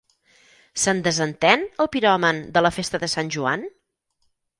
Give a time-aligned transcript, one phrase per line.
[0.83, 3.67] ¿Se'n desentén, el piròman, de la festa de Sant Joan?